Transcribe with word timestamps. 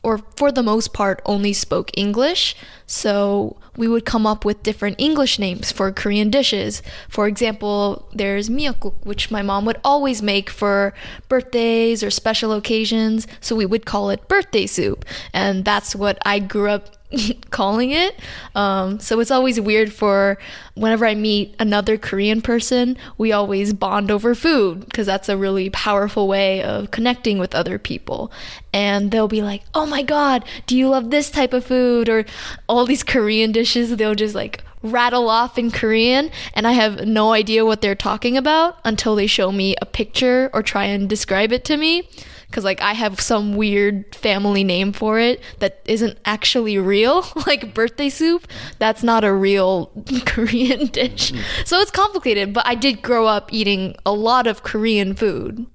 or 0.04 0.18
for 0.36 0.52
the 0.52 0.62
most 0.62 0.92
part 0.92 1.20
only 1.24 1.52
spoke 1.52 1.90
English. 1.96 2.54
So 2.86 3.56
we 3.76 3.88
would 3.88 4.04
come 4.04 4.26
up 4.26 4.44
with 4.44 4.62
different 4.62 5.00
English 5.00 5.38
names 5.38 5.72
for 5.72 5.90
Korean 5.90 6.30
dishes. 6.30 6.82
For 7.08 7.26
example, 7.26 8.06
there's 8.12 8.50
miyeokguk, 8.50 8.94
which 9.04 9.30
my 9.30 9.42
mom 9.42 9.64
would 9.64 9.80
always 9.82 10.22
make 10.22 10.50
for 10.50 10.92
birthdays 11.28 12.04
or 12.04 12.10
special 12.10 12.52
occasions. 12.52 13.26
So 13.40 13.56
we 13.56 13.66
would 13.66 13.86
call 13.86 14.10
it 14.10 14.28
birthday 14.28 14.66
soup. 14.66 15.04
And 15.32 15.64
that's 15.64 15.96
what 15.96 16.18
I 16.24 16.38
grew 16.38 16.68
up 16.68 17.03
calling 17.50 17.90
it. 17.90 18.18
Um, 18.54 19.00
so 19.00 19.20
it's 19.20 19.30
always 19.30 19.60
weird 19.60 19.92
for 19.92 20.38
whenever 20.74 21.06
I 21.06 21.14
meet 21.14 21.54
another 21.58 21.96
Korean 21.96 22.42
person, 22.42 22.96
we 23.18 23.32
always 23.32 23.72
bond 23.72 24.10
over 24.10 24.34
food 24.34 24.84
because 24.86 25.06
that's 25.06 25.28
a 25.28 25.36
really 25.36 25.70
powerful 25.70 26.28
way 26.28 26.62
of 26.62 26.90
connecting 26.90 27.38
with 27.38 27.54
other 27.54 27.78
people. 27.78 28.32
And 28.72 29.10
they'll 29.10 29.28
be 29.28 29.42
like, 29.42 29.62
oh 29.74 29.86
my 29.86 30.02
God, 30.02 30.44
do 30.66 30.76
you 30.76 30.88
love 30.88 31.10
this 31.10 31.30
type 31.30 31.52
of 31.52 31.64
food? 31.64 32.08
Or 32.08 32.24
all 32.68 32.86
these 32.86 33.02
Korean 33.02 33.52
dishes, 33.52 33.96
they'll 33.96 34.14
just 34.14 34.34
like 34.34 34.62
rattle 34.84 35.28
off 35.28 35.58
in 35.58 35.70
Korean, 35.70 36.30
and 36.52 36.66
I 36.66 36.72
have 36.72 37.06
no 37.06 37.32
idea 37.32 37.64
what 37.64 37.80
they're 37.80 37.94
talking 37.96 38.36
about 38.36 38.78
until 38.84 39.16
they 39.16 39.26
show 39.26 39.50
me 39.50 39.74
a 39.82 39.86
picture 39.86 40.50
or 40.52 40.62
try 40.62 40.84
and 40.84 41.08
describe 41.08 41.52
it 41.52 41.64
to 41.64 41.76
me 41.76 42.08
because 42.54 42.62
like 42.64 42.80
I 42.80 42.92
have 42.92 43.20
some 43.20 43.56
weird 43.56 44.14
family 44.14 44.62
name 44.62 44.92
for 44.92 45.18
it 45.18 45.42
that 45.58 45.80
isn't 45.86 46.16
actually 46.24 46.78
real, 46.78 47.26
like 47.48 47.74
birthday 47.74 48.08
soup. 48.08 48.46
That's 48.78 49.02
not 49.02 49.24
a 49.24 49.32
real 49.32 49.86
Korean 50.26 50.86
dish. 50.86 51.32
Mm. 51.32 51.66
So 51.66 51.80
it's 51.80 51.90
complicated, 51.90 52.52
but 52.52 52.64
I 52.64 52.76
did 52.76 53.02
grow 53.02 53.26
up 53.26 53.52
eating 53.52 53.96
a 54.06 54.12
lot 54.12 54.46
of 54.46 54.62
Korean 54.62 55.14
food. 55.14 55.66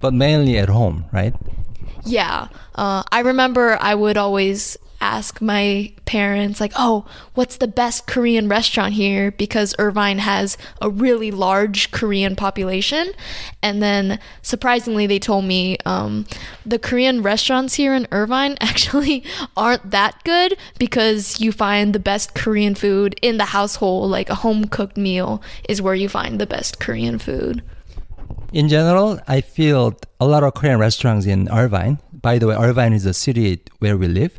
But 0.00 0.14
mainly 0.14 0.58
at 0.58 0.68
home, 0.68 1.04
right? 1.12 1.32
Yeah. 2.04 2.48
Uh, 2.74 3.04
I 3.12 3.20
remember 3.20 3.78
I 3.80 3.94
would 3.94 4.16
always 4.16 4.76
ask 5.06 5.40
my 5.40 5.92
parents 6.04 6.60
like 6.60 6.72
oh 6.76 7.06
what's 7.34 7.58
the 7.58 7.68
best 7.68 8.08
korean 8.08 8.48
restaurant 8.48 8.92
here 8.92 9.30
because 9.30 9.72
irvine 9.78 10.18
has 10.18 10.58
a 10.80 10.90
really 10.90 11.30
large 11.30 11.92
korean 11.92 12.34
population 12.34 13.12
and 13.62 13.80
then 13.80 14.18
surprisingly 14.42 15.06
they 15.06 15.20
told 15.20 15.44
me 15.44 15.76
um, 15.86 16.26
the 16.64 16.78
korean 16.78 17.22
restaurants 17.22 17.74
here 17.74 17.94
in 17.94 18.06
irvine 18.10 18.56
actually 18.60 19.22
aren't 19.56 19.90
that 19.90 20.22
good 20.24 20.56
because 20.76 21.40
you 21.40 21.52
find 21.52 21.94
the 21.94 22.00
best 22.00 22.34
korean 22.34 22.74
food 22.74 23.14
in 23.22 23.36
the 23.36 23.46
household 23.46 24.10
like 24.10 24.28
a 24.28 24.34
home 24.34 24.64
cooked 24.64 24.96
meal 24.96 25.40
is 25.68 25.80
where 25.80 25.94
you 25.94 26.08
find 26.08 26.40
the 26.40 26.46
best 26.46 26.80
korean 26.80 27.18
food 27.18 27.62
in 28.52 28.68
general, 28.68 29.18
I 29.26 29.40
feel 29.40 29.98
a 30.20 30.26
lot 30.26 30.42
of 30.42 30.54
Korean 30.54 30.78
restaurants 30.78 31.26
in 31.26 31.48
Irvine. 31.50 31.98
By 32.12 32.38
the 32.38 32.46
way, 32.46 32.54
Irvine 32.56 32.92
is 32.92 33.04
a 33.04 33.12
city 33.12 33.60
where 33.80 33.96
we 33.96 34.08
live. 34.08 34.38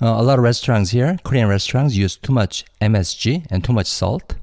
Uh, 0.00 0.08
a 0.08 0.22
lot 0.22 0.38
of 0.38 0.44
restaurants 0.44 0.90
here, 0.90 1.18
Korean 1.24 1.48
restaurants, 1.48 1.94
use 1.94 2.16
too 2.16 2.32
much 2.32 2.64
MSG 2.80 3.46
and 3.50 3.64
too 3.64 3.72
much 3.72 3.86
salt. 3.86 4.34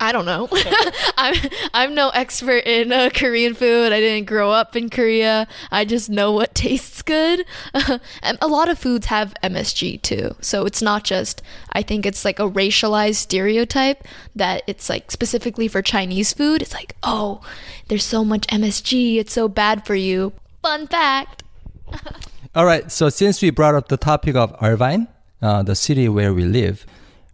I 0.00 0.12
don't 0.12 0.26
know. 0.26 0.48
I'm 1.18 1.34
I'm 1.74 1.94
no 1.94 2.10
expert 2.10 2.64
in 2.64 2.92
uh, 2.92 3.10
Korean 3.12 3.54
food. 3.54 3.92
I 3.92 3.98
didn't 3.98 4.28
grow 4.28 4.52
up 4.52 4.76
in 4.76 4.90
Korea. 4.90 5.48
I 5.72 5.84
just 5.84 6.08
know 6.08 6.30
what 6.30 6.54
tastes 6.54 7.02
good. 7.02 7.44
and 8.22 8.38
a 8.40 8.46
lot 8.46 8.68
of 8.68 8.78
foods 8.78 9.06
have 9.06 9.34
MSG 9.42 10.00
too. 10.02 10.36
So 10.40 10.66
it's 10.66 10.80
not 10.80 11.02
just 11.02 11.42
I 11.72 11.82
think 11.82 12.06
it's 12.06 12.24
like 12.24 12.38
a 12.38 12.48
racialized 12.48 13.16
stereotype 13.16 14.06
that 14.36 14.62
it's 14.68 14.88
like 14.88 15.10
specifically 15.10 15.66
for 15.66 15.82
Chinese 15.82 16.32
food. 16.32 16.62
It's 16.62 16.74
like, 16.74 16.94
"Oh, 17.02 17.40
there's 17.88 18.04
so 18.04 18.24
much 18.24 18.46
MSG. 18.46 19.16
It's 19.16 19.32
so 19.32 19.48
bad 19.48 19.84
for 19.84 19.96
you." 19.96 20.32
Fun 20.62 20.86
fact. 20.86 21.42
All 22.58 22.66
right. 22.66 22.90
So 22.90 23.08
since 23.08 23.40
we 23.40 23.50
brought 23.50 23.76
up 23.76 23.86
the 23.86 23.96
topic 23.96 24.34
of 24.34 24.52
Irvine, 24.60 25.06
uh, 25.40 25.62
the 25.62 25.76
city 25.76 26.08
where 26.08 26.34
we 26.34 26.42
live, 26.42 26.84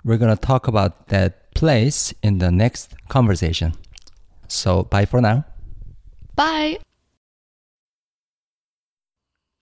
we're 0.04 0.18
gonna 0.18 0.36
talk 0.36 0.68
about 0.68 1.08
that 1.08 1.54
place 1.54 2.12
in 2.22 2.40
the 2.40 2.50
next 2.50 2.92
conversation. 3.08 3.72
So 4.48 4.82
bye 4.82 5.06
for 5.06 5.22
now. 5.22 5.46
Bye. 6.36 6.76